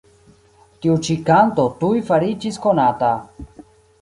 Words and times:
Tiu 0.85 0.95
ĉi 1.07 1.17
kanto 1.27 1.65
tuj 1.83 1.93
fariĝis 2.09 2.59
konata. 2.65 3.13